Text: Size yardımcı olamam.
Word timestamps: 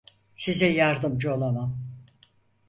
Size 0.35 0.65
yardımcı 0.71 1.33
olamam. 1.35 1.77